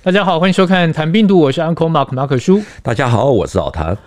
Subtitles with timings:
[0.00, 2.62] 大家好，欢迎收看《谈病毒》，我是 Uncle Mark 马可叔。
[2.82, 3.98] 大家好，我是老谭。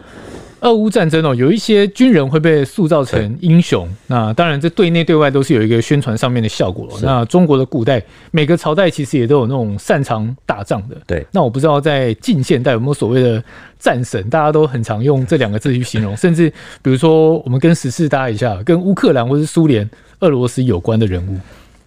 [0.62, 3.85] 俄乌战争哦，有一些军人会被塑造成英雄。
[4.07, 6.87] 那当然，这对内对外都是有一个宣传上面的效果。
[7.04, 8.01] 那中国的古代
[8.31, 10.96] 每个朝代其实也都有那种擅长打仗的。
[11.05, 11.26] 对。
[11.33, 13.44] 那我不知道在近现代有没有所谓的
[13.78, 16.16] 战神，大家都很常用这两个字去形容。
[16.16, 16.49] 甚至
[16.81, 19.88] 比如说，我们跟时事搭一下，跟乌克兰或是苏联、
[20.21, 21.38] 俄罗斯有关的人物。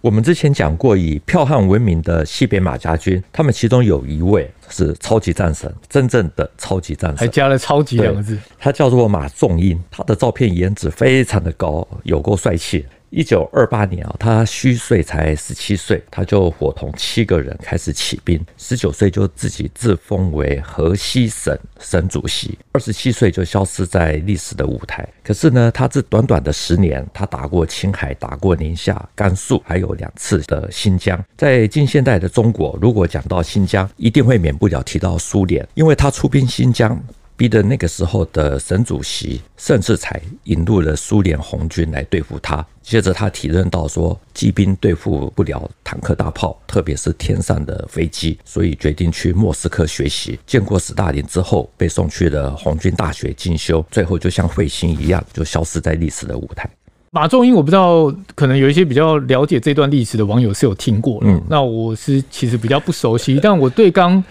[0.05, 8.37] 我们之前讲过，以剽悍闻名的西北马家军，他们其中有一位是超级战神，真正的超级战神，还加了“超级”两个字。
[8.59, 12.85] 他叫做马仲英，他的照片颜值非常的高，有够帅气。
[13.15, 18.45] 一九二八年啊，他虚岁才十七岁，他就伙同七个人开始起兵。
[18.57, 25.07] 十九岁就自己自封为河西省省主席，二十七岁就消失在历史的舞台。
[25.23, 31.17] 可是呢，他这短短的十年，他打过青海，打过宁夏、甘肃，还有两次的新疆。
[31.37, 37.01] 在近现代的中国，如果讲到新疆，一定会免不了提到苏联，因为他出兵新疆。
[37.37, 42.65] 逼得那个时候的省主席甚至才引入了苏联红军来对付他。
[42.81, 50.39] 接着他体认到说，骑兵对付不了坦克大炮，特别是天上的飞机，所以决定去莫斯科学习。
[50.45, 56.69] 见过斯大林之后，被送去了红军大学进修，最后就像彗星一样，就消失在历史的舞台。
[57.11, 64.23] 马仲英，我不知道，可能有一些比较了解这段历史的网友是有听过，嗯，那我是其实比较不熟悉，但我对刚。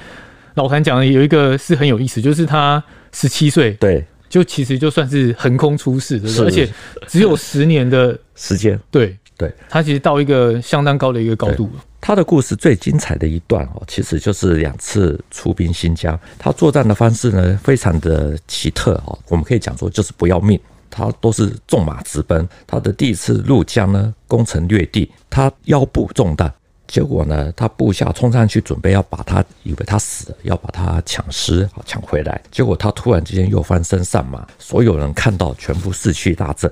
[0.55, 6.47] 老谭讲的有一个是很有意思，就是他十七岁，对，就其实就算是横空出世，对不对？
[6.47, 6.73] 而且
[7.09, 11.85] 只有十年的 时间，对对，他其实到一个相当高的一个高度了。
[12.01, 22.47] 他的故事最精彩的一段哦，其实就是两次出兵新疆，他作战的方式呢非常的奇特哦，我们可以讲说就是不要命，他都是纵马直奔。
[22.67, 26.53] 他的第一次入疆呢，攻城略地，他腰部中弹。
[26.87, 32.41] 结果呢，他部下冲上去准备要把他，以为他死了，要把他抢尸，抢回来。
[32.51, 36.71] 结果他突然之间又翻身上马，所有人看到全部士气大振，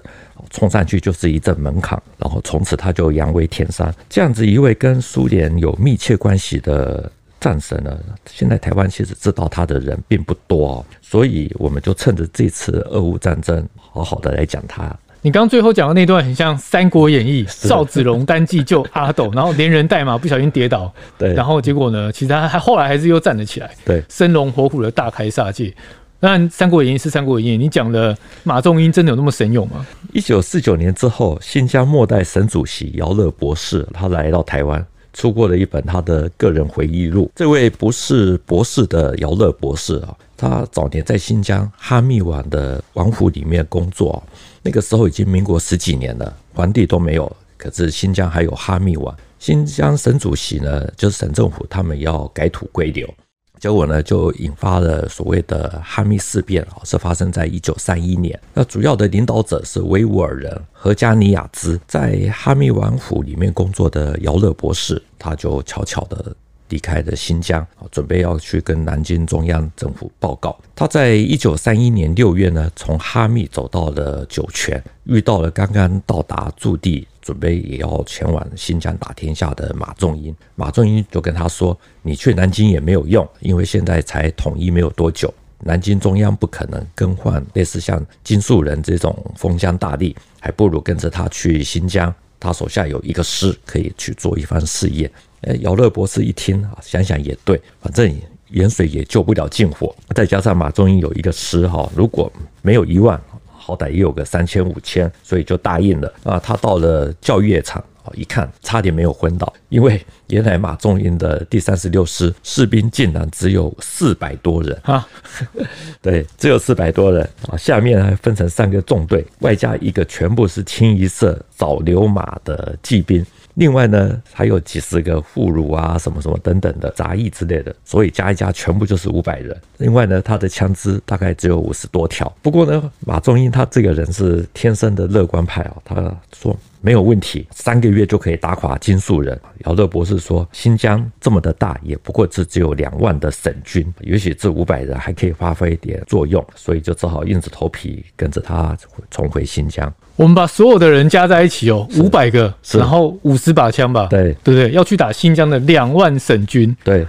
[0.50, 3.92] 冲上去就是一阵猛砍，然后从此他就扬威天山。
[4.08, 7.98] 这样子一位跟苏联有密切关系的战神呢，
[8.30, 14.96] 现在台湾其实知道他的人并不多哦，所以我们就趁着这次俄乌战争，好好的来讲他。
[15.24, 25.72] 你刚刚最后讲的那段很像《三国演义》，赵子龙单骑救阿斗，然后连人带马不小心跌倒，对，然后结果呢，其实他还后来还是又站了起来，对，生龙活虎的大开杀戒。
[26.18, 29.86] 当然，《三国演义》是《三国演义》，你讲的马仲英真的有那么神勇吗？
[30.12, 37.30] 一九四九年之后，新疆末代省主席姚乐博士他来到台湾，出过了一本他的个人回忆录。
[37.36, 44.20] 这位不是博士的姚乐博士啊，他早年在新疆哈密王的王府里面工作。
[44.62, 49.14] 那个时候已经民国十几年了，皇帝都没有，可是新疆还有哈密王。
[49.38, 53.12] 新疆省主席呢，就是省政府，他们要改土归流，
[53.58, 58.38] 结果呢就引发了所谓的哈密事变啊，是发生在一九三一年。
[58.54, 66.36] 那主要的领导者是维吾尔人何加尼亚兹，在哈密王府里面工作的姚乐博士，他就悄悄的。
[66.72, 70.58] 离开了新疆，准备要去跟南京中央政府报告。
[70.74, 80.34] 他在一九三一年六月呢，从哈密走到了酒泉，遇到了刚刚到达驻地，准备也要前往新疆打天下的马仲英。
[80.54, 95.12] 马仲英就跟他说：“你去南京也没有用，因为现在才统一没有多久，南京中央不可能更换类似像金树人这种封疆大吏，还不如跟着他去新疆，他手下有一个师可以去做一番事业。”
[95.42, 98.12] 呃，姚乐博士一听啊，想想也对，反正
[98.50, 102.30] 盐水也救不了近火，再加上马仲英有一个师哈，如果
[102.60, 103.20] 没有一万，
[103.50, 106.12] 好歹也有个三千五千，所以就答应了。
[106.24, 106.38] 啊。
[106.38, 114.78] 他到了教育场啊，一看差点没有昏倒，因为原来马仲英的第三十六师士兵竟然只有四百多人。
[114.82, 115.08] 啊，
[116.02, 117.28] 对，只有四百多人。
[117.48, 123.24] 啊，下面还分成三个纵队，外加一个全部是清一色早流马的骑兵。
[123.54, 129.56] 另外呢，还有几十个妇孺啊，什么什么等等的杂役之类的，所以加一加，全部就是五百人。
[129.78, 132.32] 另外呢，他的枪支大概只有五十多条。
[132.40, 136.56] 不过呢，马仲英他这个人是天生的乐观派啊，他说。
[136.84, 139.40] 没有问题，三个月就可以打垮金树人。
[139.66, 148.76] 姚乐博士说：“新疆这么的大，也不过只只有两万的省军，也许这五百人还可以发挥一点作用，所以就只好硬着头皮跟着他
[149.12, 149.94] 重回新疆。
[150.16, 154.70] 我们把所有的人加在一起哦，五百个，然后五十把枪吧，对对不对？
[154.72, 157.06] 要去打新疆的两万省军，对，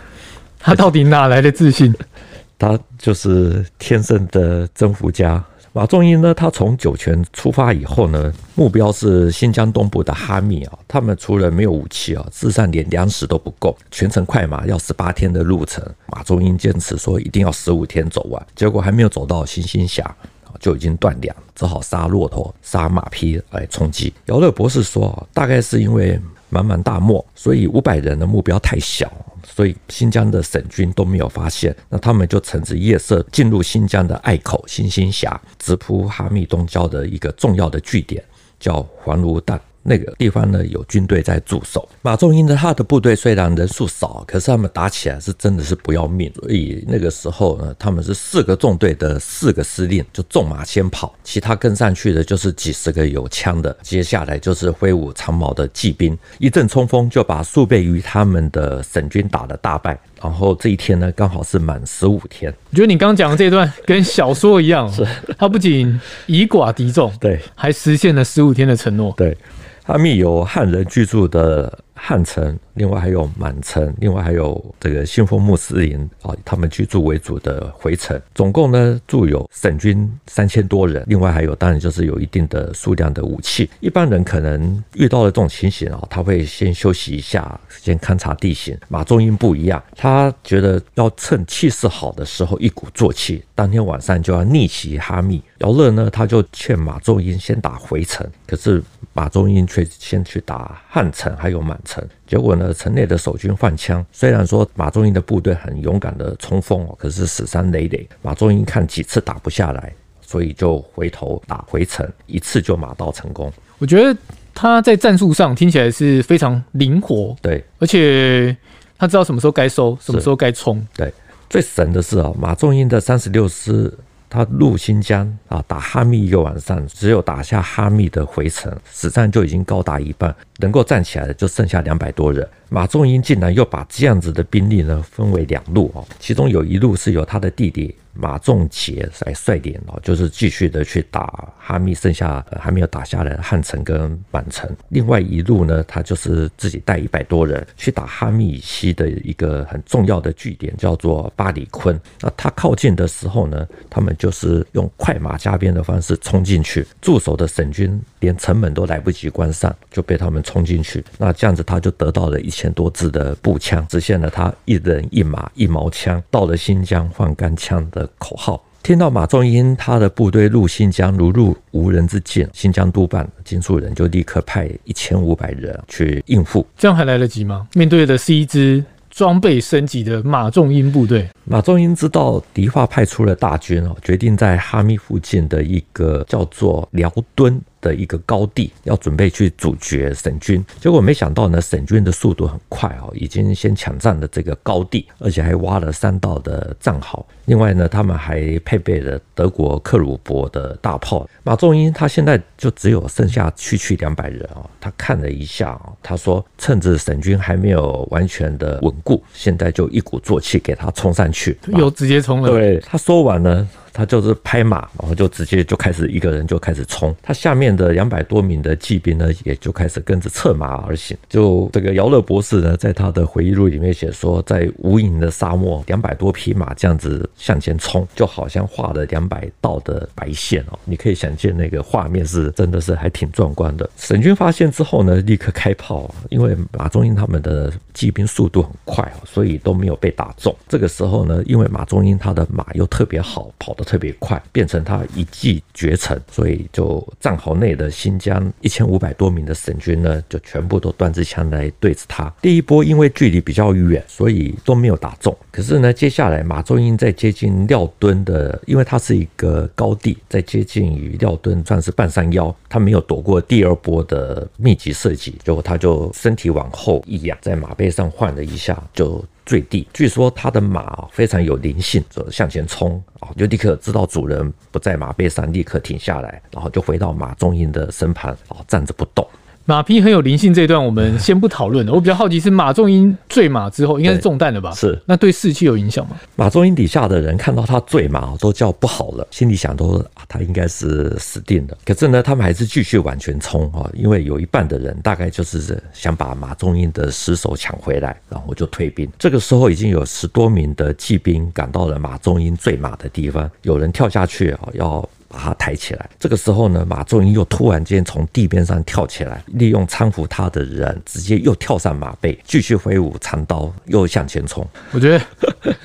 [0.59, 1.93] 他到底哪来的自信？
[2.57, 5.43] 他就是天生的征服家。”
[5.75, 10.77] 马仲英呢，他从酒泉出发以后呢，目标是新疆东部的哈密啊。
[10.87, 15.83] 他们除了没有武器啊，事实上连粮食都不够，全程快马要十八天的路程。
[16.11, 20.15] 马仲英坚持说一定要十五天走完，结果还没有走到新星峡，
[20.59, 24.13] 就已经断粮，只好杀骆驼、杀马匹来充饥。
[24.25, 26.19] 姚乐博士说，大概是因为
[26.51, 29.11] 茫茫大漠，所以五百人的目标太小。
[29.45, 38.23] 所以新疆的省军都没有发现，那他们就趁着夜色进入新疆的隘口新兴峡，直扑哈密东郊的一个重要的据点，
[38.57, 39.59] 叫黄芦弹。
[39.83, 41.87] 那个地方呢，有军队在驻守。
[42.01, 46.31] 马仲英的他的部队虽然人数少，可是他们打起来是真的是不要命。
[46.35, 59.99] 所以那个时候呢，他们是四个纵队的四个司令就纵马先跑，其他跟上去的就是几十个有枪的，接下来就是挥舞长矛的骑兵，一阵冲锋就把数倍于他们的省军打得大败。
[60.21, 62.53] 然后这一天呢，刚好是满十五天。
[62.71, 65.05] 我觉得你刚刚讲的这段跟小说一样， 是
[65.37, 69.37] 他不仅以寡敌众，对，还实现了十五天的承诺，对。
[69.85, 83.69] 阿密有汉人居住的汉城，另外还有满城，另外还有这个信奉穆斯林啊，他们居住为主的回城，总共呢驻有省军三千多人，另外还有当然就是有一定的数量的武器。
[83.79, 88.77] 一般人可能遇到了这种情形啊，他会先休息一下，先勘察地形。
[88.89, 95.41] 马仲英不一样，他觉得要趁气势好的时候一鼓作气，当天晚上就要逆袭哈密。
[95.59, 98.83] 姚乐呢，他就劝马仲英先打回城，可是
[99.13, 101.92] 马仲英却先去打汉城还有满城。
[102.25, 104.05] 结果呢，城内的守军换枪。
[104.11, 108.07] 虽然说马仲英的部队很勇敢的冲锋哦，可是死伤累累。
[108.21, 113.51] 马仲英看几次打不下来，所以就回头打回城，一次就马到成功。
[113.79, 114.17] 我觉得
[114.53, 118.55] 他在战术上听起来是非常灵活，对，而且
[118.97, 120.85] 他知道什么时候该收，什么时候该冲。
[120.95, 121.13] 对，
[121.49, 123.93] 最神的是啊，马仲英的三十六师。
[124.33, 132.47] 他入新疆啊，打哈密一个晚上，只有打下哈密的回城，死战就已经高达一半，能够站起来的就剩下两百多人。
[132.73, 137.95] 马仲英竟然又把这样子的兵力呢分为两路哦，其中有一路是由他的弟弟。
[138.15, 144.69] 马仲杰来率领哦，就是继续的去打哈密，剩下还没有打下来的汉城跟满城。
[144.89, 151.99] 另外一路呢，他就是自己带一百多人去打哈密以西的一个很重要的据点，叫做巴里坤。
[152.21, 161.03] 那他靠近的时候呢，他们就是用快马加鞭的方式冲进去，驻守的沈军连城门都来不及关上，就被他们冲进去。
[161.17, 176.65] 那这样子他就得到了一千多支的步枪，实现了他一人一马一毛枪，到了新疆换干枪的口号，听到马仲英他的部队入新疆如入无人之境，新疆督办金树人就立刻派一千五百人去应付。
[176.77, 177.67] 这样还来得及吗？
[177.73, 181.29] 面对的是一支装备升级的马仲英部队。
[181.45, 190.63] 马仲英知道迪化派出了大军哦，决定在哈密附近的一个叫做辽敦的一个高地，要准备去阻绝沈军。
[190.79, 197.23] 结果没想到呢，沈军的速度很快哦，已经先抢占了这个高地，而且还挖了三道的战壕。
[197.45, 201.27] 另外呢，他们还配备了德国克虏伯的大炮。
[201.43, 212.49] 马仲英他现在就只有剩下区区两百人啊，他看了一下啊，他说趁着沈军还没有完全的稳固，现在就一鼓作气给他冲上去，又直接冲了。
[212.49, 213.67] 对，他说完呢。
[213.93, 221.15] 他就是拍马，然后就直接就开始一个人就开始冲，他下面的两百多名的骑兵呢，也就开始跟着策马而行。
[221.29, 230.79] 就这个姚乐博士呢，在他的回忆录里面写说，在无垠的沙漠，两百多匹马这样子向前冲，就好像画了两百道的白线哦。
[230.85, 233.87] 你可以想见那个画面是真的是还挺壮观的。
[233.95, 240.55] 沈军发现之后呢，立刻开炮，因为马中英他们的骑兵速度很快，所以都没有被打中。
[240.67, 252.33] 这个时候呢，因为马中英他的马又特别好，跑特别快，变成他一骑绝尘，所以就战壕内的新疆一千五百多名的省军呢，就全部都端着枪来对着他。
[252.41, 255.35] 第一波因为距离比较远，所以都没有打中。
[255.51, 269.23] 可是呢，接下来马仲英在接近廖敦的，因为它是一个高地，在接近于廖敦算是半山腰，他没有躲过第二波的密集射击，结果他就身体往后一仰，在马背上晃了一下，就。
[269.45, 279.27] 坠地，据说他的马非常有灵性，就向前冲啊，就立刻知道主人不在马背上，立刻停下来，然后就回到马中英的身旁，啊，站着不动。
[279.65, 281.93] 马匹很有灵性这一段我们先不讨论了。
[281.93, 284.71] 我比较好奇是马仲英坠马之后应该是中弹了吧？
[284.71, 286.17] 是，那对士气有影响吗？
[286.35, 291.77] 马仲英底下的人看到他坠马都叫不好了，心里想都啊，他应该是死定了。
[291.85, 299.09] 可是呢，他们还是继续往前冲啊，因为有一半的人大概就是想把马仲英的尸首抢回来，然后就退兵。
[299.17, 305.09] 这个时候已经有十多名的骑兵赶到了马仲英坠马的地方，有人跳下去啊要。
[305.33, 306.09] 把他抬起来。
[306.19, 314.65] 这个时候呢，马仲英又突然间从地边上跳起来，利用搀扶他的人，直接又跳上马背，继续挥舞长刀，又向前冲。
[314.93, 315.75] 我觉得，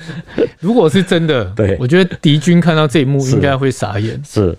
[0.59, 4.21] 如果是真的，对，我觉得敌军看到这一幕应该会傻眼。
[4.23, 4.57] 是，是，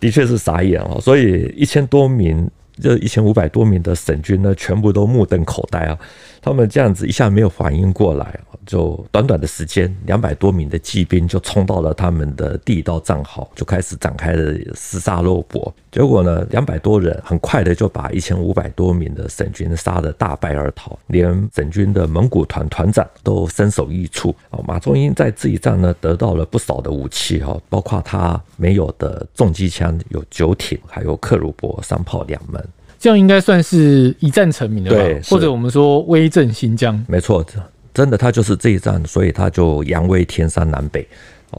[0.00, 1.00] 的确是傻眼哦。
[1.00, 2.50] 所以一千多名。
[2.82, 5.98] 这一千五百多名的省军呢，全部都目瞪口呆啊！
[6.40, 8.40] 他们这样子一下没有反应过来，
[8.70, 15.74] 就短短的时间，两百多名的骑兵就冲到了他们的第一道战壕，就开始展开了厮杀肉搏。
[15.90, 24.32] 结果呢，两百多人很快的就把一千五百多名的省军杀得大败而逃，连省军的蒙古团团长都身首异处。
[24.50, 32.64] 哦，马仲英在这一战呢，得到了不少的武器哈，包括他没有的重机枪有九挺，还有克鲁伯三炮两门。
[33.00, 35.20] 这样应该算是一战成名的吧？
[35.28, 37.02] 或者我们说威震新疆。
[37.08, 37.44] 没错，
[37.92, 41.06] 真的他就是这一战，所以他就扬威天山南北。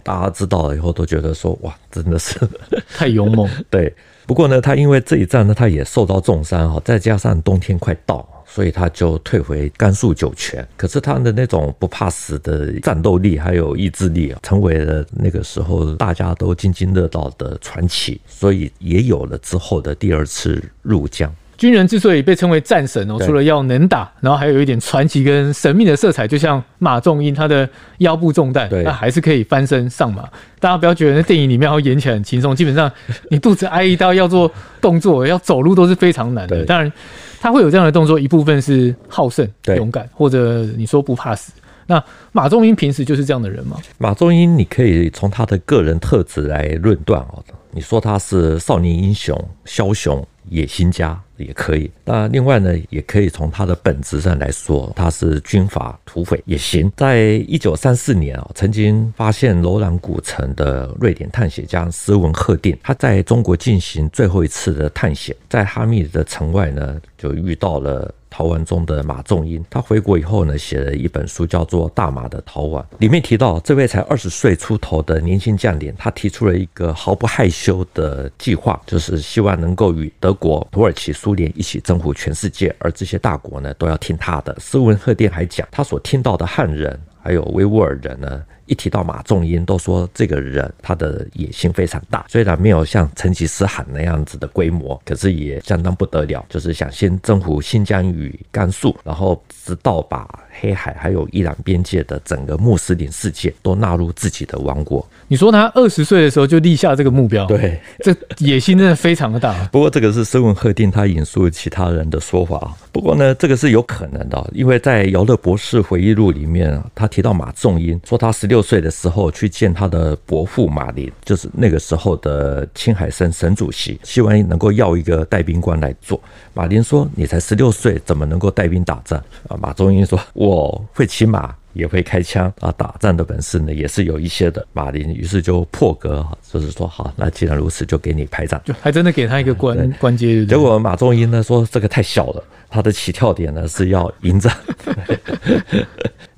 [0.04, 2.40] 大家知道了以后都觉得说哇，真的是
[2.96, 3.50] 太勇猛。
[3.70, 3.94] 对，
[4.26, 8.28] 不过呢，他因为这一战呢，他也受到重伤哈，再加上冬天快到。
[8.54, 21.34] 所以他就退回甘肃酒泉，可是他的那种不怕死的战斗力还有意志力啊，成为了那个时候大家都津津乐道的传奇，所以也有了之后的第二次入疆。
[21.62, 30.28] 军人之所以被称为战神哦，除了要能打，然后还有一点传奇跟神秘的色彩，就像马仲英他的腰部中弹，那还是可以翻身上马。
[30.60, 32.92] 大家不要觉得那电影里面要演起来很轻松，基本上
[33.30, 34.52] 你肚子挨一刀要做
[34.82, 36.66] 动作 要走路都是非常难的。
[36.66, 36.92] 当然。
[37.40, 41.52] 他会有这样的动作，一部分是好胜、勇敢，或者你说不怕死。
[41.88, 42.00] 那
[42.32, 43.78] 马仲英平时就是这样的人吗？
[43.98, 47.44] 马仲英，你可以从他的个人特质来论断哦。
[47.72, 51.20] 你说他是少年英雄、枭雄、野心家。
[51.42, 51.90] 也可以。
[52.06, 56.92] 那另外呢，也可以从他的本质上来说，他是军阀土匪也行。
[56.96, 57.18] 在
[57.48, 68.14] 一九三四年啊，曾经发现楼兰古城的瑞典探险家斯文赫定，他在中国进行最后一次的探险，在哈密的城外呢，就遇到了。
[68.32, 72.82] 逃亡中的马仲英，他回国以后呢，写了一本书，叫做《大马的逃亡》。
[72.98, 84.58] 里面提到，这位才二十岁出头的年轻将领，他提出了一个毫不害羞的计划，就是希望能够与德国、土耳其、苏联一起征服全世界，而这些大国呢，都要听他的。
[84.60, 88.42] 斯文赫定还讲，他所听到的汉人还有维吾尔人呢。
[88.72, 100.26] 一提到马仲英，都说这个人他的野心非常大，虽然没有像成吉思汗那样子的规模，可是也相当不得了，就是想先征服新疆与甘肃，然后直到把
[100.62, 105.06] 黑海还有伊朗边界的整个穆斯林世界都纳入自己的王国。
[105.28, 109.66] 你说他二十岁的时候就立下这个目标，对，这野心真的非常的大。
[109.66, 112.74] 不过这个是斯文赫定他引述其他人的说法。
[112.94, 118.61] 不过呢，这个是有可能的，因为在姚乐博士回忆录里面，他提到马仲英说他十六。
[118.62, 126.22] 岁的时候去见他的伯父马林，就是那个时候的青海省省主席，希望能够要一个带兵官来做。
[126.54, 140.46] 马林说：“你才十六岁，怎么能够带兵打仗？”啊，马中英说：“我会骑马，也会开枪啊，打仗的本事呢也是有一些的。”马林于是就破格，就是说：“好，那既然如此，就给你排长。”就还真的给他一个关关阶。
[140.46, 144.56] 结果马仲英呢说：“这个太小了，他的起跳点呢是要营长。”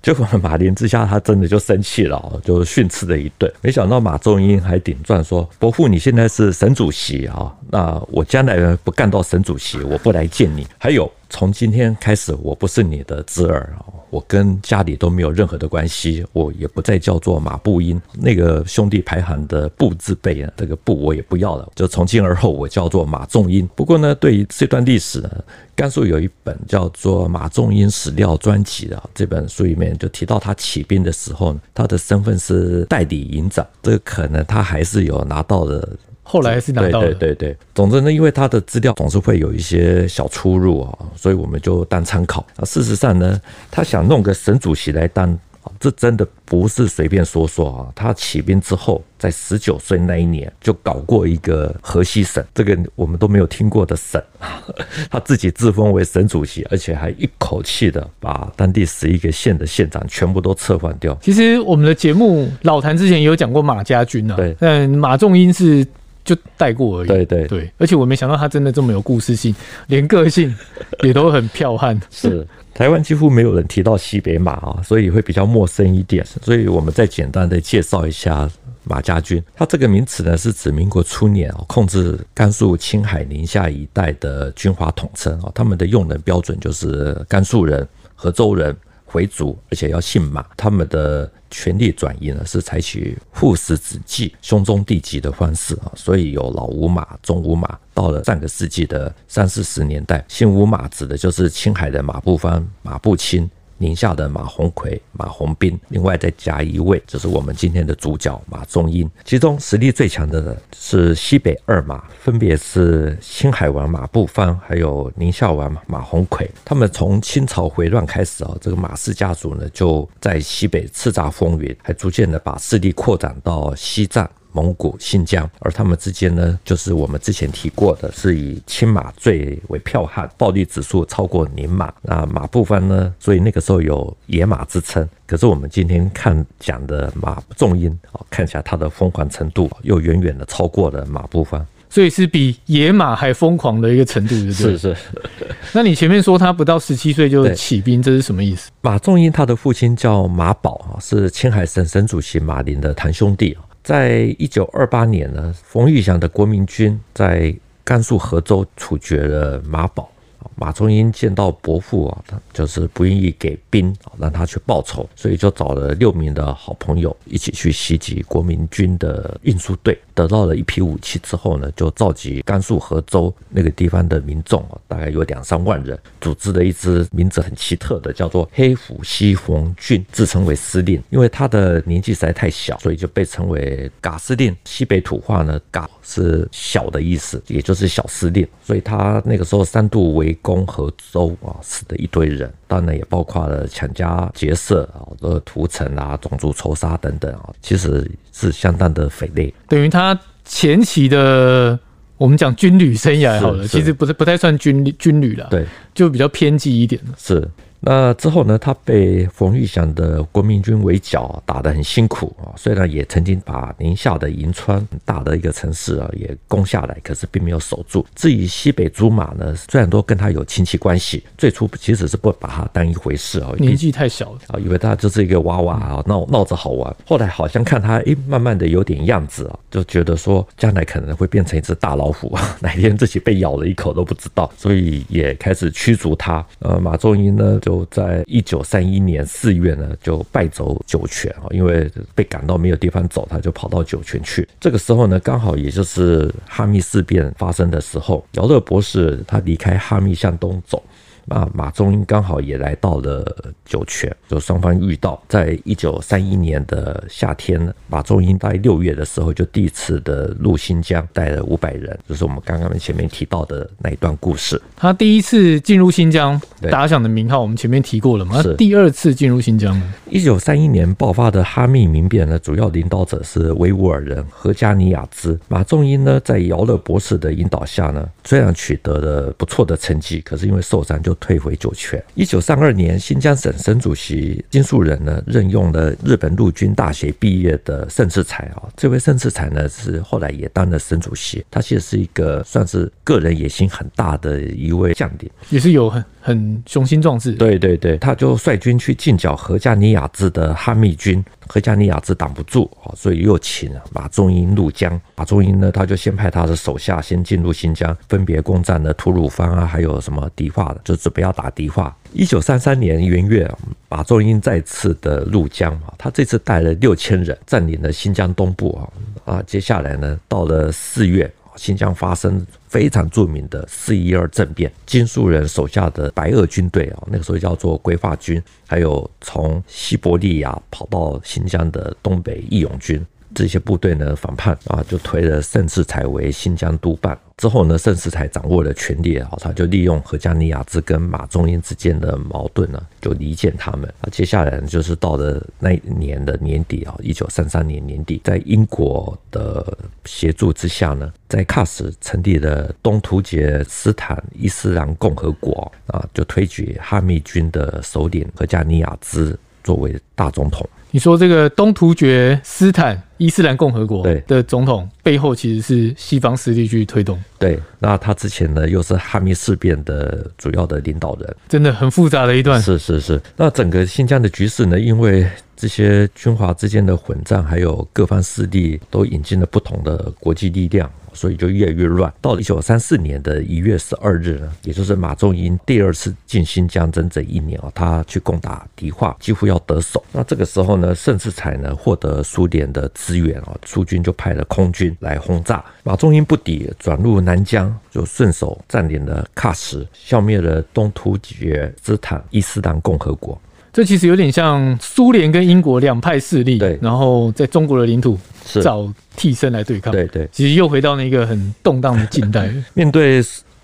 [0.03, 3.49] 结果马林之下，他真的就生气了，就训斥了一顿。
[3.61, 10.67] 没想到马仲英还顶撞说：“伯父，你现在是省主席啊，那我将来不干到省主席，我不来见你。
[10.77, 23.67] 还有，从今天开始，我不是你的侄儿啊，我跟家里都没有任何的关系，我也不再叫做马步英，那个兄弟排行的步字辈，这个步我也不要了，就从今而后我叫做马仲英。
[23.75, 25.29] 不过呢，对于这段历史呢。”
[25.75, 35.97] 甘肃有一本叫做《马仲英史料专辑》的这本书里面就提到，他起兵的时候呢，他的身份是代理营长，这个可能他还是有拿到的。
[36.23, 37.13] 后来是拿到的。
[37.13, 42.45] 对对对对，总之呢，因为他的资料总是会有一些小出入啊，所以我们就当参考。
[42.55, 43.39] 啊，事实上呢，
[43.69, 45.37] 他想弄个省主席来当。
[45.79, 47.87] 这真的不是随便说说啊！
[47.95, 54.21] 他起兵之后，在十九岁那一年就搞过一个河西省，这个我们都没有听过的省，
[55.09, 61.17] 他自己自封为省主席，而且还一口气的把当地十一个县的县长全部都撤换掉。
[61.21, 65.87] 其实我们的节目老谭之前也有讲过马家军啊，对，嗯马仲英是
[66.23, 69.53] 就带过而已，对对对，而且我没想到他真的这么有故事性，
[69.87, 70.55] 连个性
[71.01, 72.47] 也都很剽悍， 是。
[72.73, 76.25] 台湾几乎没有人提到西北马啊，所以会比较陌生一点。
[76.41, 78.49] 所以我们再简单的介绍一下
[78.83, 79.43] 马家军。
[79.53, 85.51] 他这个名词呢，是指民国初年啊，控制甘肃、青海、宁夏一带的军阀统称啊。
[85.53, 88.75] 他们的用人标准就是甘肃人、和州人、
[89.05, 90.43] 回族，而且要姓马。
[90.57, 95.91] 他们的权力转移呢，是采取父死子继、兄终弟及的方式啊。
[95.95, 97.77] 所以有老五马、中五马。
[97.93, 103.47] 到了上个世纪的三四十年代，姓五马指的就是青海的马步芳、马步青。
[103.77, 109.09] 宁夏的马鸿逵、马鸿宾，另外再加一位，就是我们今天的主角马仲英。
[109.25, 116.49] 其中实力最强的是西北二马，分别是青海王马步芳，还有宁夏王马鸿逵。
[116.63, 124.29] 他们从清朝回乱开始啊，这个马氏家族呢就在西北叱咤风云，还逐渐的把势力扩展到西藏。
[124.53, 131.93] 蒙古、新疆，而他们之间呢，就是我们之前提过的，是以青马最为剽悍，暴力指数超过宁马。
[132.01, 135.07] 那马步芳呢，所以那个时候有野马之称。
[135.25, 144.53] 可是我们今天看讲的马仲英啊，看一下他的疯狂程度又远远的超过了马步芳，所以是比野马还疯狂的一个程度，对不对？
[144.53, 144.95] 是是。
[145.73, 148.69] 那你前面说他不到十七岁就起兵，这是什么意思？
[148.81, 153.57] 马仲英他的父亲叫马宝啊，是青海省省主席马林的堂兄弟。
[153.83, 160.09] 在一九二八年呢，冯玉祥的国民军在甘肃河州处决了马宝。
[160.55, 181.01] 马仲英见到伯父啊，他就是不愿意给兵，让他去报仇，所以就找了六名的好朋友一起去袭击国民军的运输队，得到了一批武器之后呢，就召集甘肃合州那个地方的民众，大概有两三万人，组织了一支名字很奇特的，叫做黑虎西红军，自称为司令。
[181.09, 184.55] 因为他的年纪实在太小，所以就被称为嘎司令。
[184.65, 188.47] 西北土话呢，嘎是小的意思，也就是小司令。
[188.63, 199.51] 所以他那个时候三度围攻和州啊，死的一堆人，当然也包括了抢家劫舍啊、呃、屠城啊、种族仇杀等等啊，其实是相当的匪类。
[199.67, 201.79] 等于他前期的
[202.17, 207.01] 我们讲军旅生涯好了，其实不是不太算军军旅了，对，就比较偏激一点。
[207.17, 207.49] 是。
[207.85, 212.55] 那之后呢，他被冯玉祥的国民军围剿，打得很辛苦啊。
[212.55, 218.05] 虽然也曾经把宁夏的银川很大的一个城市啊也攻下来，可是并没有守住。
[218.15, 226.95] 至于西北诸马呢，虽然都跟他有亲戚关系，最初其实是不把他当一回事啊，年纪太小啊，以为他就是一个娃娃啊，闹闹着好玩。
[227.05, 236.45] 后来好像看他诶，慢慢的有点样子啊，就觉得说将来可能会变成一只大老虎啊， 哪天自己被咬了一口都不知道，所以也开始驱逐他。
[236.59, 237.72] 呃，马仲英呢就。
[237.73, 244.47] 就在一九三一年四月呢，就败走酒泉啊，因为被赶到没有地方走，他就跑到酒泉去。
[244.59, 250.83] 这个时候呢，刚好也就是哈密事变发生的时候，姚乐博士他离开哈密向东走。
[251.29, 253.25] 啊，马仲英刚好也来到了
[253.63, 255.21] 酒泉，就双方遇到。
[255.29, 264.61] 在一九三一年的夏天，马仲英在六月的时候就第一次的入新疆，带了五百人，就是我们刚刚前面提到的那一段故事。
[264.75, 268.41] 他第一次进入新疆，打响的名号我们前面提过了嘛？
[268.41, 269.81] 是第二次进入新疆。
[270.09, 275.39] 一九三一年爆发的哈密民变呢，主要领导者是维吾尔人何加尼亚兹。
[275.47, 281.12] 马仲英呢，在姚乐博士的引导下呢，虽然取得了不错的成绩，可是因为受伤就。
[281.15, 282.03] 退回酒泉。
[282.15, 288.63] 一九三二年，新疆省省主席金树人呢，任用了日本陆军大学毕业的盛世才啊。
[288.75, 291.45] 这位盛世才呢，是后来也当了省主席。
[291.49, 297.33] 他其实是一个算是个人野心很大的一位将领，也是有很很雄心壮志。
[297.33, 301.23] 对对对，他就率军去进剿何加尼亚孜的哈密军。
[301.47, 304.99] 何加尼亚兹挡不住啊，所以又请马仲英入疆。
[305.15, 311.95] 马仲英呢，他就先派他的手下先进入新疆，分别攻占了吐鲁番啊，还有什么迪化的，就准备要打迪化。
[312.13, 313.49] 一九三三年元月，
[313.89, 318.77] 马仲英再次的入疆啊，他这次带了六千人，占领了新疆东部
[319.25, 321.31] 啊啊，接下来呢，到了四月。
[321.55, 332.99] 新疆发生非常著名的四一二政变，金树人手下的白俄军队啊，那个时候叫做规划军，还有从西伯利亚跑到新疆的东北义勇军。
[333.33, 337.17] 这些部队呢，反叛啊，就推了盛世才为新疆督办。
[337.37, 343.91] 之后呢，盛世才掌握了权力啊，他就利用何加尼亚兹跟马仲英之间的矛盾呢，就离间他们。
[344.01, 360.67] 啊，接下来，就是到了那一年的年底啊，一九三三年年底，在英国的协助之下呢，在喀什成立了东突厥斯坦伊斯兰共和国啊，就推举哈密军的首领何加尼亚兹作为大总统。
[360.91, 367.19] 你说这个东突厥斯坦伊斯兰共和国的总统背后其实是西方势力去推动。
[367.39, 372.61] 对，那他之前呢又是哈密事变的主要的领导人，真的很复杂的一段。
[372.61, 380.89] 是是是，那整个新疆的局势呢，因为这些军阀之间的混战，还有各方势力都引进了不同的国际力量。
[381.15, 382.11] 所以就越来越乱。
[382.19, 390.03] 到了一九三四年的一月十二日呢，也就是马仲英第二次进新疆整整一年啊，他去攻打迪化，几乎要得手。
[390.11, 395.63] 那这个时候呢，盛世才呢获得苏联的支援啊，苏军就派了空军来轰炸。
[395.83, 403.39] 马仲英不敌，转入南疆，就顺手占领了喀什，消灭了东突厥斯坦伊斯兰共和国。
[403.73, 408.15] 这其实有点像苏联跟英国两派势力，对，然后在中国的领土
[408.61, 412.53] 找替身来对抗，对对，其实又回到那个很动荡的近代。
[412.75, 413.19] 面对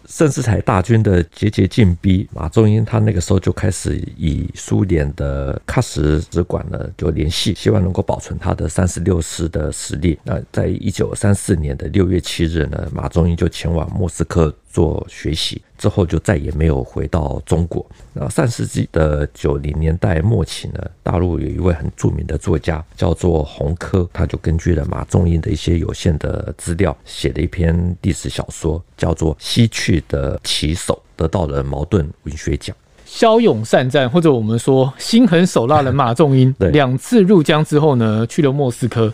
[0.08, 10.18] 盛世才大军的节节进逼，马仲英他那个时候就开始以苏联的喀什使馆呢就联系，希望能够保存他的三十六师的实力。
[10.24, 14.52] 那在一九三四年的六月七日呢，马仲英就前往莫斯科。
[14.70, 17.86] 做学习之后，就再也没有回到中国。
[18.14, 32.76] 然后上世纪的九零年代末期呢，大陆有一位很著名的作家叫做洪科，他就根据了马仲英的一些有限的资料，写了一篇历史小说，叫做《西去的棋手》，得到了茅盾文学奖。
[33.06, 39.12] 骁勇善战，或者我们说心狠手辣的马仲英，两次入疆之后呢，去了莫斯科。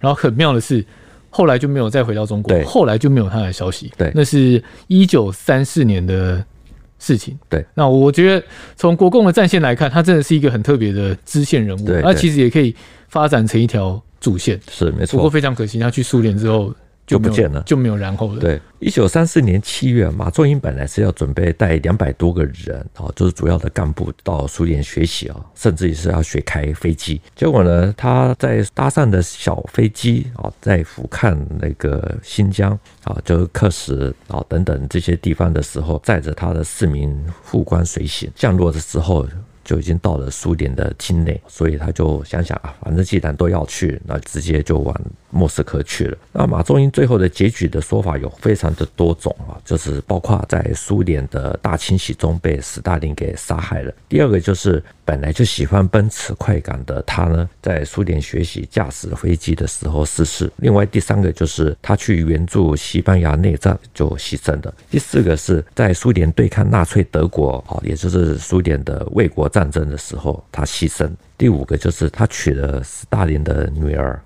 [0.00, 0.84] 然后很妙的是。
[1.36, 3.92] 后来就没有再回到中国，后来就没有他的消息。
[3.98, 6.42] 对，那是一九三四年的
[6.98, 7.38] 事情。
[7.46, 8.42] 对，那我觉得
[8.74, 11.84] 从国共的战线来看，他真的是一个很特别的支线人物。
[11.84, 12.74] 对，他其实也可以
[13.08, 14.58] 发展成一条主线。
[14.70, 15.18] 是没错。
[15.18, 16.74] 不过非常可惜，他去苏联之后。
[17.06, 18.40] 就不见了，就没有然后了。
[18.40, 27.20] 对，一九三四年七月，马仲英本来是要准备带两百多个人啊，就是主要的干部到苏联学习啊，甚至于是要学开飞机。
[27.34, 39.26] 结果呢，他在搭上的小飞机啊，在俯瞰那个新疆啊，就是喀什啊等等这些地方的时候，载着他的四名副官随行降落的时候。
[39.66, 44.96] 就已经到了苏联的境内，所以他就想想啊，反正既然都要去，那直接就往
[45.36, 46.16] 莫斯科去了。
[46.32, 53.92] 那马仲英最后的结局的说法有非常的多种啊，就是包括在苏联的大清洗中被斯大林给杀害了。
[54.08, 60.50] 第二个就是本来就喜欢奔驰快感的他呢，在苏联学习驾驶飞机的时候逝世。
[60.58, 64.74] 另外第三个就是他去援助西班牙内战就牺牲了。
[64.90, 69.46] 第四个是在苏联对抗纳粹德国啊，也就是苏联的卫国。
[69.56, 71.10] 战争的时候，他牺牲。
[71.38, 74.20] 第五个就是他娶了斯大林的女儿，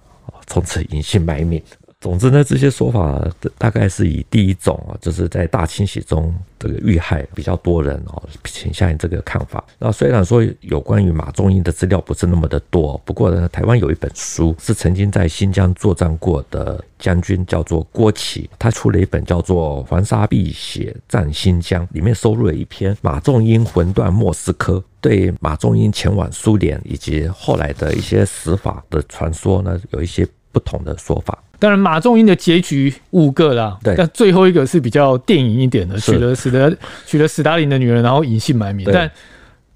[0.46, 1.62] 从此隐姓埋名。
[2.00, 3.22] 总之呢，这些说法
[3.58, 9.62] 大概是以第一种啊，就是在大清洗中这个遇害比较多人哦，倾向于这个看法。
[9.78, 31.38] 那虽然说有关于马仲英的资料不是那么的多，不过呢，台湾有一本书是曾经在新疆作战过的将军，叫做郭启，他出了一本叫做《黄沙碧血战新疆》，里面收录了一篇马仲英魂断莫斯科，对马仲英前往苏联以及后来的一些死法的传说呢，有一些不同的说法。
[31.60, 36.74] 当然，马仲英的结局五个啦，对，但最后一个是比较电影一点的，娶了史德
[37.06, 38.88] 娶了史达林的女人，然后隐姓埋名。
[38.90, 39.08] 但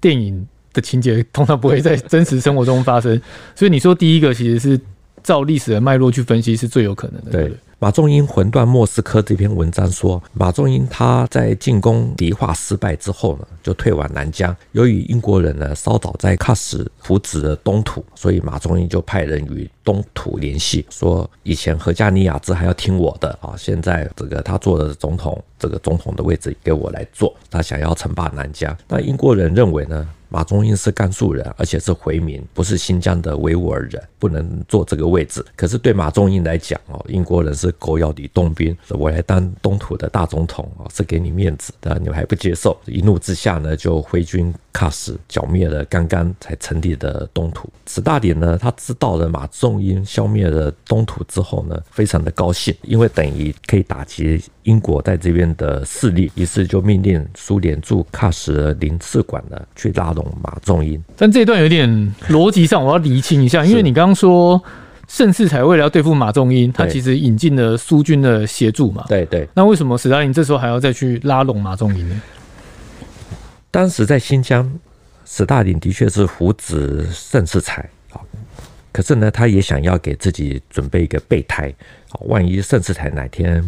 [0.01, 3.21] 电影的情节通常不会在真实生活中发生，
[3.55, 4.79] 所以你说第一个其实是
[5.25, 7.31] 照历史的脉络去分析是最有可能的。
[7.31, 7.51] 对。
[7.77, 14.55] 马仲英魂断莫斯科这篇文章说，马仲英他在进攻迪化失败之后呢，就退往南疆。
[14.71, 28.75] 由于英国人呢稍早在喀什扶植了东土，所以马仲英就派人与东土联系，说以前何加尼亚兹还要听我的啊，现在这个他做的总统，这个总统的位置给我来做，他想要称霸南疆。
[28.87, 30.07] 那英国人认为呢？
[30.35, 35.41] 马中英是甘肃人，而且是回民，不是新疆的维吾尔人，不能坐这个位置。
[35.55, 42.77] 可是对马中英来讲哦，英国人是狗咬吕洞宾，我来当东土的大总统哦，是给你面子，的你们还不接受。
[42.85, 47.69] 一怒之下呢，就挥军喀什，剿灭了刚刚才成立的东土。
[47.87, 61.01] 史大林呢，他知道了马仲英消灭了东土之后呢，非常的高兴，因为等于可以打击英国在这边的势力，于是就命令苏联驻喀什领事馆呢去拉拢马仲英。
[61.15, 61.89] 但这一段有点
[62.27, 64.61] 逻辑上， 我要厘清一下，因为你刚刚说
[65.07, 69.05] 盛世才为了要对付马仲英，他其实引进了苏军的协助嘛。
[69.07, 69.47] 对对。
[69.53, 72.21] 那为什么史大林这时候还要再去拉拢马仲英呢？
[73.75, 74.71] 当时在新疆，
[75.25, 77.81] 史大林的确是扶植盛世才
[78.13, 78.21] 啊，
[78.93, 81.67] 可是呢，他也想要给自己准备一个备胎
[82.11, 83.61] 啊，万一盛世才哪天。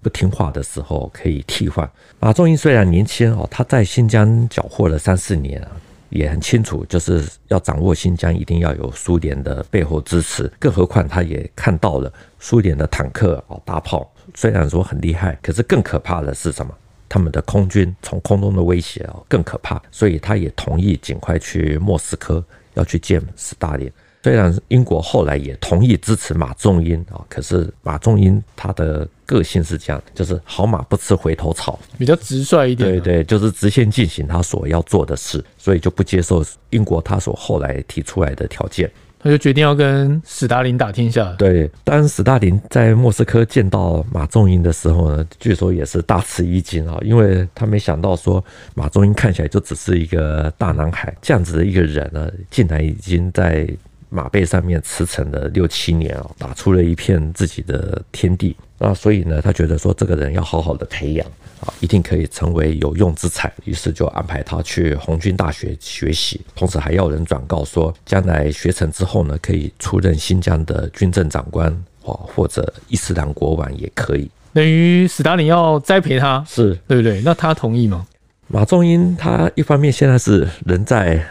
[0.00, 1.90] 不听话的时候可以替换。
[2.20, 5.72] 马仲英虽然年轻哦，他在新疆缴获了三四年啊，
[6.10, 10.48] 也很清楚，就是要掌握新疆，一定要有苏联的背后支持。
[10.60, 16.72] 更何况他也看到了苏联的坦克哦、大炮，虽然说很厉害，可是更可怕的是什么？
[17.12, 19.78] 他们的空军从空中的威胁哦更可怕。
[19.90, 23.92] 所以他也同意尽快去莫斯科要去见斯大林。
[24.24, 32.88] 虽然英国后来也同意支持马仲英啊，可是马仲英他的个性是这样，就是好马不吃回头草，比较直率一点。
[32.88, 38.88] 对对，就是直线进行他所要做的事，所以就不接受英国他所后来提出来的条件。
[39.22, 41.32] 他就决定要跟史达林打天下。
[41.38, 53.68] 对，当史达林在莫斯科见到马仲英的时候呢，据说也是大吃一惊啊，因为他没想到说马仲英看起来就只是一个大男孩，这样子的一个人呢，竟然已经在
[54.12, 58.54] 马背上面驰骋了六七年啊，打出了一片自己的天地。
[58.78, 61.26] 那所以呢，他觉得说这个人要好好的培养。
[61.60, 71.70] 啊，一定可以成为有用之才，于是就安排他去红军大学学习，同时还要人转告说，将来学成之后呢，可以出任新疆的军政长官，
[72.04, 74.28] 啊，或者伊斯兰国王也可以。
[74.52, 77.22] 等于斯大林要栽培他，是对不对？
[77.24, 78.04] 那他同意吗？
[78.48, 81.24] 马仲英他一方面现在是人在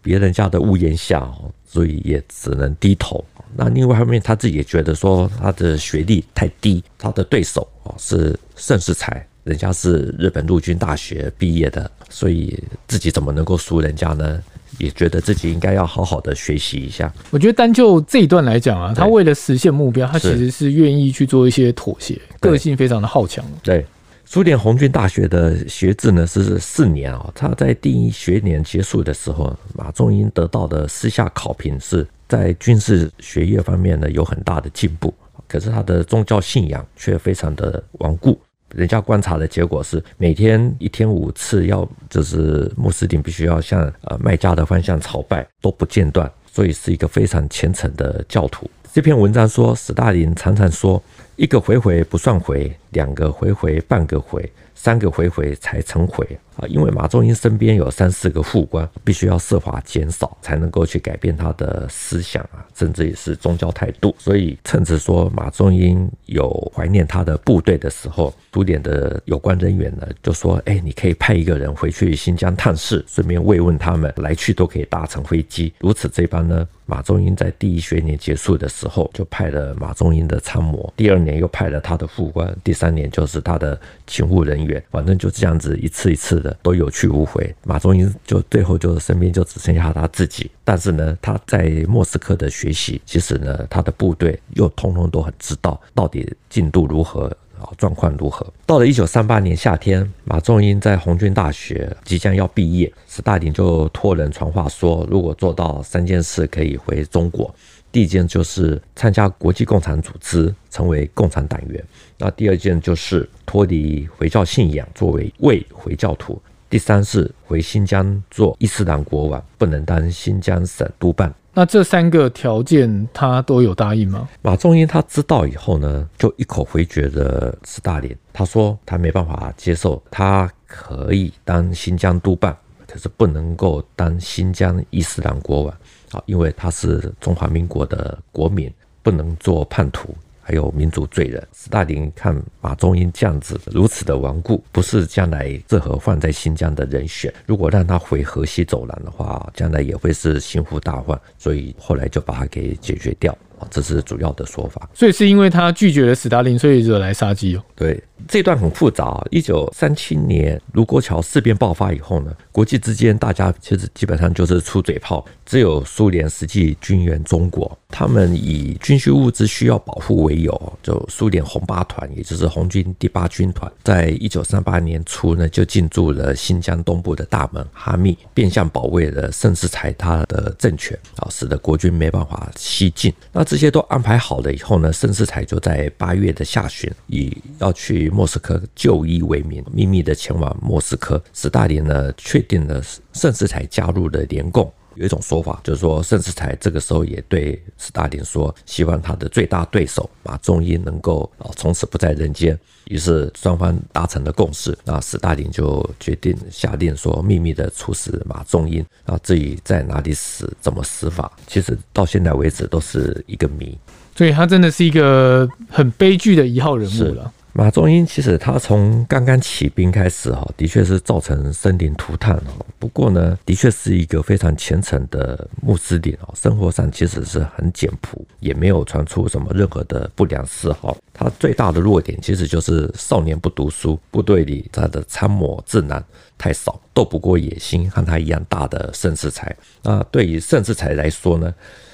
[0.00, 1.28] 别人家的屋檐下，
[1.72, 3.24] 所以也只能低头。
[3.56, 9.26] 那另外一方面，他自己也觉得说他的学历太低，他的对手啊是盛世才。
[9.44, 14.40] 人家是日本陆军大学毕业的，所以自己怎么能够输人家呢？
[14.78, 17.12] 也觉得自己应该要好好的学习一下。
[17.30, 23.44] 我觉得单就这一段来讲啊，他为了实现目标，他其实是愿意去做一些妥协，个性非常的好强。
[23.62, 23.84] 对，
[24.32, 35.12] 苏联红军大学的学制呢是四年啊，他在第一学年结束的时候，马仲英得到的私下考评是在军事学业方面呢有很大的进步，
[35.46, 38.40] 可是他的宗教信仰却非常的顽固。
[38.74, 48.66] 人家观察的结果是，每天一天五次要，就是穆斯林必须要向呃麦加的方向朝拜，都不间断，所以是一个非常虔诚的教徒。
[48.94, 51.02] 这篇文章说，斯大林常常说，
[51.36, 54.52] 一个回回不算回，两个回回半个回。
[54.82, 56.66] 三个回回才成回啊！
[56.66, 64.12] 因为马仲英身边有三四个副官，必须要设法减少，才能够去改变他的思想啊，甚至也是宗教态度。
[64.18, 84.71] 所以趁着说马仲英有怀念他的部队的时候，苏联的有关人员呢就说：“哎，你可以派一个人回去新疆探视，顺便慰问他们，来去都可以搭乘飞机。”如此这般呢，马仲英在第一学年结束的时候，就派了马仲英的参谋，第二年又派了他的副官，第三年就是他的勤务人员。
[84.90, 90.50] 反正就这样子一次一次的都有去无回，马中英就最后就身边就只剩下他自己。
[90.62, 97.24] 但是呢，他在莫斯科的学习，其实呢，他的部队又通通都很知道到底进度如何
[97.58, 98.46] 啊，状况如何。
[98.66, 107.54] 到了一九三八年夏天，马仲英在红军大学即将要毕业，斯大林就托人传话说，如果做到三件事，可以回中国。
[107.92, 111.84] 第一件就是参加国际共产组织，成为共产党员。
[112.18, 116.40] 那第二件就是脱离回教信仰，作为伪回教徒。
[116.70, 121.32] 第三是回新疆做伊斯兰国王，不能当新疆省督办。
[121.52, 124.26] 那这三个条件他都有答应吗？
[124.40, 128.16] 马仲英他知道以后呢，就一口回绝了斯大林。
[128.32, 132.56] 他说他没办法接受，他可以当新疆督办，
[132.88, 135.76] 可是不能够当新疆伊斯兰国王。
[136.12, 138.72] 啊，因为他是中华民国的国民，
[139.02, 141.46] 不能做叛徒，还有民族罪人。
[141.52, 147.32] 斯大林看马中英这样子如此的顽固，不是将来适合放在新疆的人选。
[147.46, 153.36] 如果让他回河西走廊的话，将来也会是心腹大患，所以后来就把他给解决掉。
[153.70, 154.88] 这是主要的说法。
[154.94, 157.62] 所以是因为他拒绝了斯大林，所以惹来杀机哦。
[157.76, 158.02] 对。
[158.28, 159.20] 这段很复杂。
[159.32, 167.76] 一九三七年卢沟桥事变爆发以后呢，国际之间大家其实基本上就是出嘴炮，只有苏联实际军援中国。
[167.88, 183.12] 他们以军需物资需要保护为由，就苏联红八团，也就是红军第八军团，在一九三八年初呢，就进驻了新疆东部的大门哈密，变相保卫了盛世才他的政权啊，使得国军没办法西进。
[183.32, 188.08] 那这些都安排好了以后呢，盛世才就在八月的下旬，以要去。
[188.08, 191.22] 莫斯科就医为名，秘密的前往莫斯科。
[191.34, 194.72] 斯大林呢，确定了盛世才加入了联共。
[194.96, 202.58] 有一种说法，就是说盛世才这个时候也对斯大林说，希望他的最大对手马仲英能够啊从此不在人间。
[202.86, 208.84] 于是双方达成了共识，那斯大林就决定下令说，秘密的处死马仲英。
[209.04, 213.78] 啊，至于在哪里死，怎么死法，其实到现在为止都是一个谜。
[214.16, 217.32] 所以他真的是一个很悲剧的一号人物了。
[217.54, 222.64] 马仲英其实他从刚刚起兵开始哈，的确是造成生灵涂炭哦。
[222.78, 230.96] 不过呢，的确是一个非常虔诚的穆斯林哦，生活上其实是很简朴，也没有传出什么任何的不良嗜好。
[231.12, 236.02] 他最大的弱点其实就是少年不读书，部队里他的参谋智囊
[236.38, 239.54] 太少，斗不过野心和他一样大的盛世才。
[239.82, 241.52] 那对于盛世才来说呢，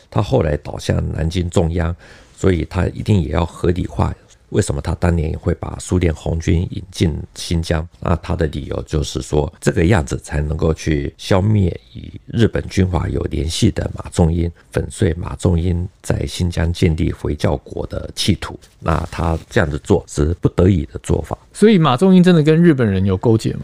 [0.08, 1.94] 他后来倒向南京中央，
[2.36, 4.14] 所以他一定也要合理化。
[4.50, 7.86] 为什么他当年会把苏联红军引进新疆？
[8.00, 18.58] 那他的理由就是说，这个样子才能够去消灭与日本军阀有联系的马仲英，粉碎马仲英在新疆建立回教国的企图。
[18.80, 21.36] 那他这样子做是不得已的做法。
[21.52, 23.62] 所以马仲英真的跟日本人有勾结吗？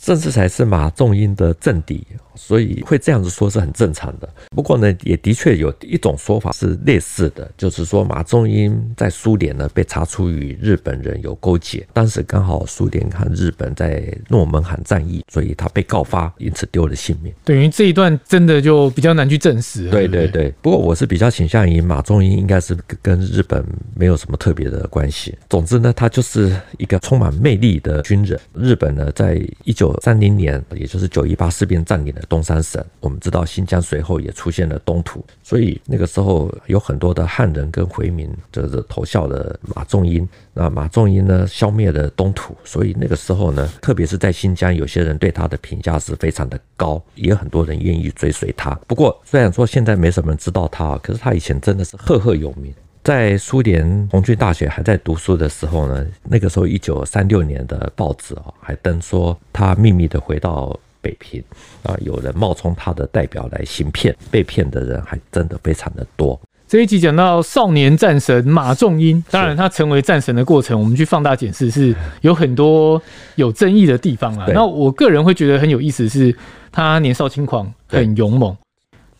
[0.00, 4.28] 甚至才是马仲英的政敌，所以会这样子说是很正常的。
[4.54, 17.32] 不过呢，也的确有一种说法是类似的，就是说马仲英在苏联呢被查出与日本人有勾结，当时刚好苏联和日本在诺门罕战役，所以他被告发，因此丢了性命。
[17.44, 19.88] 等于这一段真的就比较难去证实。
[19.90, 20.52] 对对对。
[20.62, 25.36] 不过我是比较倾向于马仲英应该是跟日本没有什么特别的关系。
[25.48, 28.38] 总之呢，他就是一个充满魅力的军人。
[28.54, 32.84] 日本呢，在一九三零年，也就是九一八事变占领了东三省。
[33.00, 40.28] 我们知道新疆随后也出现了东土，所以那个时候有很多的汉人跟回民就是投效了马仲英。
[40.52, 48.70] 那马仲英呢，消灭了东土，所以那个时候呢，特别是在新疆，有些人对他的评价是非常的高，也很多人愿意追随他。
[48.86, 52.72] 不过，虽然说现在没什么人知道他，可是他以前真的是赫赫有名。
[53.02, 60.74] 在苏联红军大学还在读书的时候呢，那个时候一九三六年的报纸啊，还登说他秘密的回到
[61.04, 61.44] 北平
[61.82, 66.40] 啊，有人冒充他的代表来行骗，被骗的人还真的非常的多。
[66.66, 73.00] 这一集讲到少年战神马仲英，当然他成为战神的过程，我们去放大检视是有很多
[73.34, 74.46] 有争议的地方啊。
[74.48, 76.34] 那我个人会觉得很有意思，是
[76.72, 78.56] 他年少轻狂，很勇猛。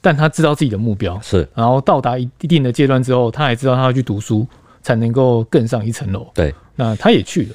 [0.01, 4.47] 但他知道自己的目标是，然后到达一定的阶段之后，他还知道他要去读书，
[4.83, 6.27] 才能够更上一层楼。
[6.35, 7.55] 对，那他也去了。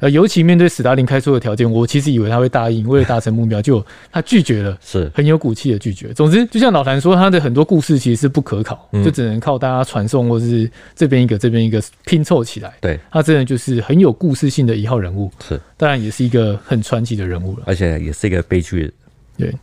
[0.00, 6.12] 呃，尤其面对史达林开出的条件，我其实以为他会答应，为了达成目标，就他拒绝了，是很有骨气的拒绝。
[6.12, 12.72] 总之，就像老谭说，他的很多故事其实是不可考，就只能靠大家传颂，或是这边一个，这边一个拼凑起来。
[12.80, 18.92] 对，他真的就是很有故事性的一号人物，是，当然也是一个很传奇的人物了，而且也是一个悲剧。
[19.38, 19.54] 对。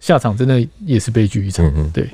[0.00, 1.64] 下场真的也是悲剧一场。
[1.68, 2.06] 嗯嗯，对。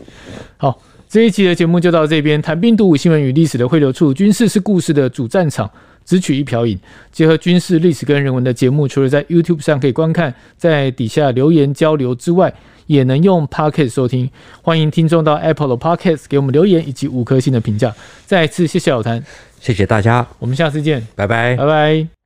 [0.57, 2.41] 好，这一期的节目就到这边。
[2.41, 5.69] 谈兵读武，新闻与历史的汇流处，军事是故事的主战场。
[6.11, 6.77] 只取一瓢饮，
[7.12, 12.53] 结合军事历史跟人文的节目，除了在 YouTube 上可以观看，在底下留言交流之外，
[12.88, 14.29] 也能用 Podcast 收听。
[14.61, 17.94] 欢迎听众到 Apple 的 Podcast 给我们留言以及五颗星的评价。
[18.27, 19.23] 再次谢谢老谭，
[19.61, 22.20] 谢谢大家，我们下次见，拜拜，拜拜。